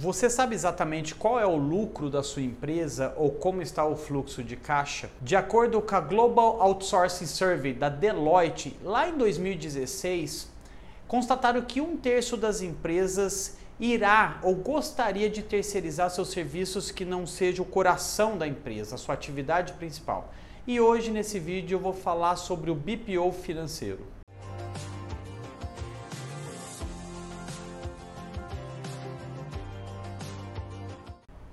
[0.00, 4.44] Você sabe exatamente qual é o lucro da sua empresa ou como está o fluxo
[4.44, 5.10] de caixa?
[5.20, 10.52] De acordo com a Global Outsourcing Survey da Deloitte, lá em 2016,
[11.08, 17.26] constataram que um terço das empresas irá ou gostaria de terceirizar seus serviços que não
[17.26, 20.32] seja o coração da empresa, a sua atividade principal.
[20.64, 24.17] E hoje nesse vídeo eu vou falar sobre o BPO financeiro.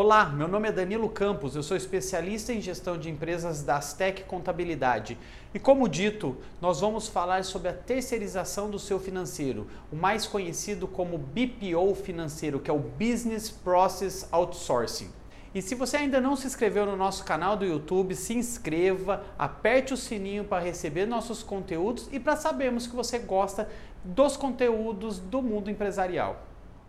[0.00, 4.22] Olá, meu nome é Danilo Campos, eu sou especialista em gestão de empresas da Astec
[4.22, 5.18] Contabilidade.
[5.52, 10.86] E como dito, nós vamos falar sobre a terceirização do seu financeiro, o mais conhecido
[10.86, 15.10] como BPO financeiro, que é o Business Process Outsourcing.
[15.52, 19.92] E se você ainda não se inscreveu no nosso canal do YouTube, se inscreva, aperte
[19.92, 23.68] o sininho para receber nossos conteúdos e para sabermos que você gosta
[24.04, 26.46] dos conteúdos do mundo empresarial.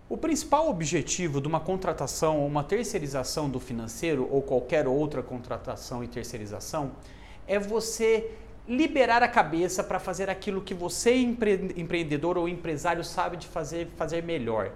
[0.10, 6.04] O principal objetivo de uma contratação ou uma terceirização do financeiro ou qualquer outra contratação
[6.04, 6.94] e terceirização
[7.48, 8.32] é você
[8.68, 14.24] liberar a cabeça para fazer aquilo que você, empreendedor ou empresário, sabe de fazer, fazer
[14.24, 14.72] melhor.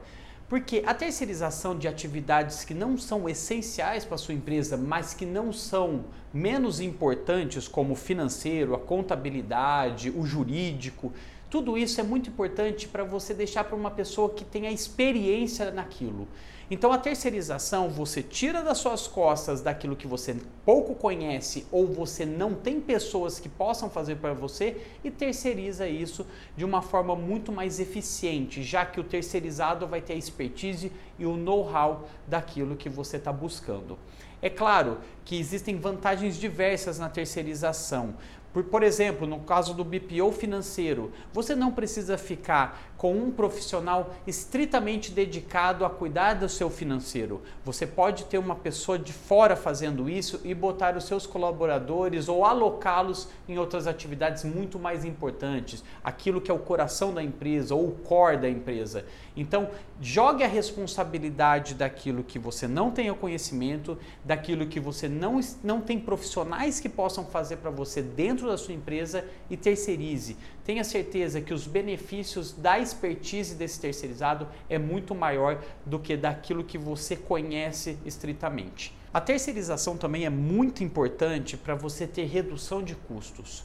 [0.47, 5.25] Porque a terceirização de atividades que não são essenciais para a sua empresa, mas que
[5.25, 11.11] não são menos importantes, como o financeiro, a contabilidade, o jurídico,
[11.53, 16.27] tudo isso é muito importante para você deixar para uma pessoa que tenha experiência naquilo.
[16.71, 22.25] Então a terceirização você tira das suas costas daquilo que você pouco conhece ou você
[22.25, 26.25] não tem pessoas que possam fazer para você e terceiriza isso
[26.57, 31.25] de uma forma muito mais eficiente, já que o terceirizado vai ter a expertise e
[31.27, 33.99] o know-how daquilo que você está buscando.
[34.41, 38.15] É claro que existem vantagens diversas na terceirização.
[38.53, 44.13] Por, por exemplo, no caso do BPO financeiro, você não precisa ficar com um profissional
[44.25, 47.41] estritamente dedicado a cuidar do seu financeiro.
[47.65, 52.45] Você pode ter uma pessoa de fora fazendo isso e botar os seus colaboradores ou
[52.45, 57.89] alocá-los em outras atividades muito mais importantes, aquilo que é o coração da empresa ou
[57.89, 59.03] o core da empresa.
[59.35, 59.69] Então,
[59.99, 65.81] jogue a responsabilidade daquilo que você não tem o conhecimento, daquilo que você não, não
[65.81, 70.37] tem profissionais que possam fazer para você dentro da sua empresa e terceirize.
[70.63, 76.63] Tenha certeza que os benefícios da expertise desse terceirizado é muito maior do que daquilo
[76.63, 78.95] que você conhece estritamente.
[79.13, 83.63] A terceirização também é muito importante para você ter redução de custos.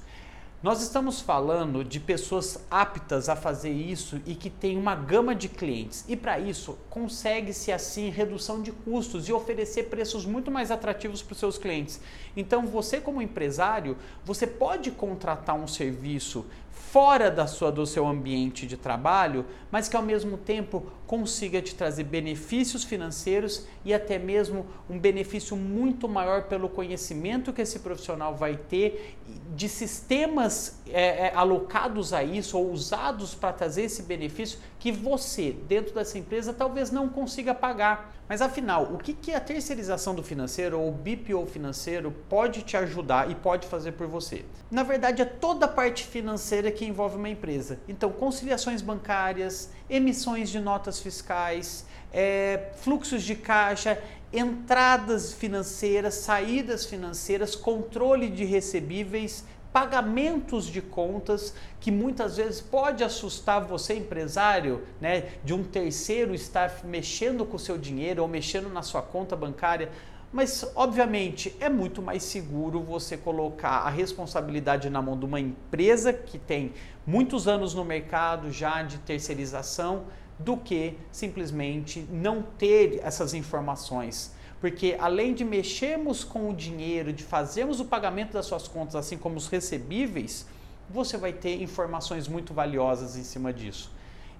[0.61, 5.49] Nós estamos falando de pessoas aptas a fazer isso e que têm uma gama de
[5.49, 6.05] clientes.
[6.09, 11.33] E para isso, consegue-se assim redução de custos e oferecer preços muito mais atrativos para
[11.33, 12.01] os seus clientes.
[12.37, 16.45] Então, você como empresário, você pode contratar um serviço
[16.91, 21.75] fora da sua, do seu ambiente de trabalho, mas que ao mesmo tempo consiga te
[21.75, 28.35] trazer benefícios financeiros e até mesmo um benefício muito maior pelo conhecimento que esse profissional
[28.35, 29.17] vai ter
[29.55, 35.55] de sistemas é, é, alocados a isso ou usados para trazer esse benefício que você,
[35.69, 38.15] dentro dessa empresa, talvez não consiga pagar.
[38.29, 42.77] Mas afinal, o que, que a terceirização do financeiro ou o BPO financeiro pode te
[42.77, 44.45] ajudar e pode fazer por você?
[44.71, 47.81] Na verdade, é toda a parte financeira que envolve uma empresa.
[47.89, 54.01] Então, conciliações bancárias, emissões de notas fiscais, é, fluxos de caixa,
[54.33, 63.65] entradas financeiras, saídas financeiras, controle de recebíveis, pagamentos de contas que muitas vezes pode assustar
[63.65, 68.83] você empresário, né, de um terceiro estar mexendo com o seu dinheiro ou mexendo na
[68.83, 69.91] sua conta bancária.
[70.31, 76.13] Mas, obviamente, é muito mais seguro você colocar a responsabilidade na mão de uma empresa
[76.13, 76.75] que tem
[77.07, 80.05] muitos anos no mercado já de terceirização
[80.39, 84.35] do que simplesmente não ter essas informações.
[84.61, 89.17] Porque além de mexermos com o dinheiro, de fazermos o pagamento das suas contas, assim
[89.17, 90.47] como os recebíveis,
[90.91, 93.91] você vai ter informações muito valiosas em cima disso.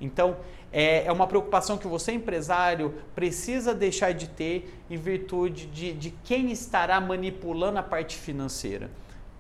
[0.01, 0.37] Então,
[0.73, 6.11] é, é uma preocupação que você, empresário, precisa deixar de ter em virtude de, de
[6.25, 8.91] quem estará manipulando a parte financeira.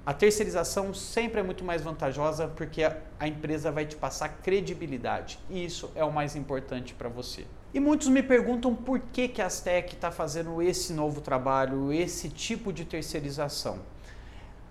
[0.08, 5.62] A terceirização sempre é muito mais vantajosa porque a empresa vai te passar credibilidade e
[5.62, 7.44] isso é o mais importante para você.
[7.74, 12.30] E muitos me perguntam por que, que a Aztec está fazendo esse novo trabalho, esse
[12.30, 13.80] tipo de terceirização.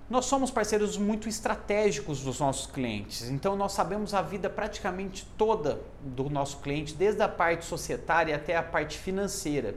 [0.10, 5.82] Nós somos parceiros muito estratégicos dos nossos clientes, então nós sabemos a vida praticamente toda
[6.02, 9.76] do nosso cliente, desde a parte societária até a parte financeira.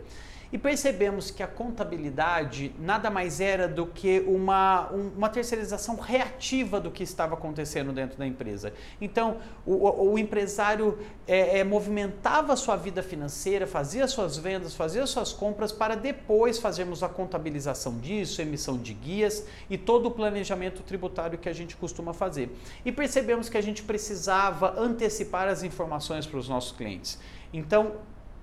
[0.52, 6.90] E percebemos que a contabilidade nada mais era do que uma, uma terceirização reativa do
[6.90, 8.72] que estava acontecendo dentro da empresa.
[9.00, 15.32] Então, o, o empresário é, é, movimentava sua vida financeira, fazia suas vendas, fazia suas
[15.32, 21.38] compras para depois fazermos a contabilização disso, emissão de guias e todo o planejamento tributário
[21.38, 22.50] que a gente costuma fazer.
[22.84, 27.18] E percebemos que a gente precisava antecipar as informações para os nossos clientes.
[27.52, 27.92] Então,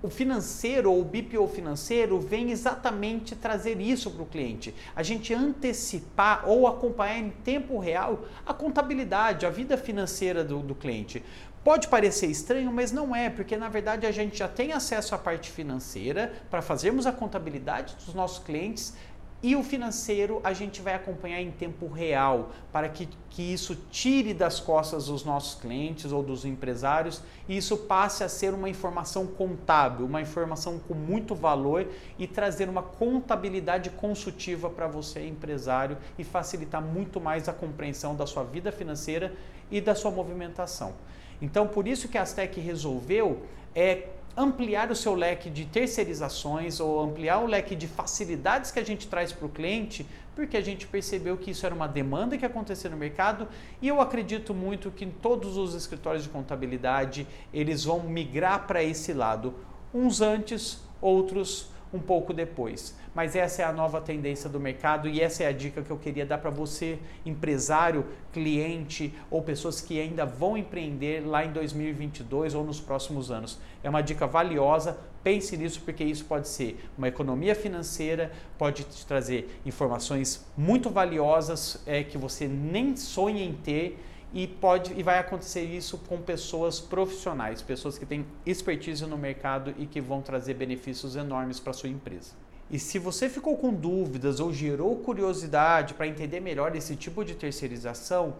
[0.02, 4.74] o financeiro ou o BPO financeiro vem exatamente trazer isso para o cliente.
[4.94, 10.74] A gente antecipar ou acompanhar em tempo real a contabilidade, a vida financeira do, do
[10.74, 11.22] cliente.
[11.64, 15.18] Pode parecer estranho, mas não é, porque na verdade a gente já tem acesso à
[15.18, 18.94] parte financeira para fazermos a contabilidade dos nossos clientes
[19.40, 24.34] e o financeiro a gente vai acompanhar em tempo real para que, que isso tire
[24.34, 29.28] das costas os nossos clientes ou dos empresários e isso passe a ser uma informação
[29.28, 31.86] contábil, uma informação com muito valor
[32.18, 38.26] e trazer uma contabilidade consultiva para você, empresário, e facilitar muito mais a compreensão da
[38.26, 39.32] sua vida financeira
[39.70, 40.94] e da sua movimentação.
[41.40, 43.42] Então, por isso que a Astec resolveu
[43.72, 44.08] é
[44.38, 49.08] ampliar o seu leque de terceirizações ou ampliar o leque de facilidades que a gente
[49.08, 50.06] traz para o cliente,
[50.36, 53.48] porque a gente percebeu que isso era uma demanda que acontecia no mercado
[53.82, 59.12] e eu acredito muito que todos os escritórios de contabilidade eles vão migrar para esse
[59.12, 59.52] lado,
[59.92, 62.94] uns antes, outros um pouco depois.
[63.14, 65.98] Mas essa é a nova tendência do mercado e essa é a dica que eu
[65.98, 72.54] queria dar para você, empresário, cliente ou pessoas que ainda vão empreender lá em 2022
[72.54, 73.58] ou nos próximos anos.
[73.82, 79.06] É uma dica valiosa, pense nisso porque isso pode ser uma economia financeira, pode te
[79.06, 83.98] trazer informações muito valiosas é, que você nem sonha em ter
[84.32, 89.74] e pode e vai acontecer isso com pessoas profissionais, pessoas que têm expertise no mercado
[89.78, 92.32] e que vão trazer benefícios enormes para sua empresa.
[92.70, 97.34] E se você ficou com dúvidas ou gerou curiosidade para entender melhor esse tipo de
[97.34, 98.36] terceirização,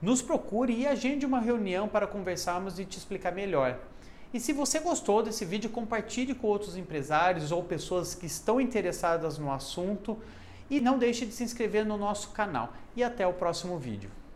[0.00, 3.78] nos procure e agende uma reunião para conversarmos e te explicar melhor.
[4.32, 9.38] E se você gostou desse vídeo, compartilhe com outros empresários ou pessoas que estão interessadas
[9.38, 10.18] no assunto
[10.70, 12.72] e não deixe de se inscrever no nosso canal.
[12.96, 14.10] E até o próximo vídeo.